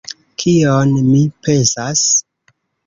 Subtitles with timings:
[0.43, 2.05] Kion mi pensas?